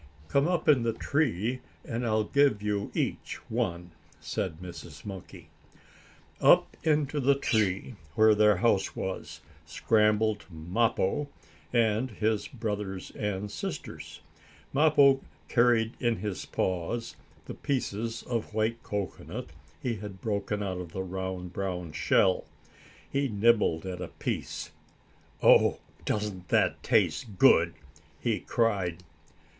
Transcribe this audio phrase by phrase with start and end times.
[0.29, 5.05] "Come up in the tree and I'll give you each one," said Mrs.
[5.05, 5.49] Monkey.
[6.39, 11.27] Up into the tree, where their house was, scrambled Mappo,
[11.71, 14.21] and his brothers and sisters.
[14.73, 17.15] Mappo carried in his paws
[17.45, 19.51] the pieces of white cocoanut
[19.83, 22.45] he had broken out of the round, brown shell.
[23.07, 24.71] He nibbled at a piece.
[25.43, 27.75] "Oh, doesn't that taste good!"
[28.19, 29.03] he cried.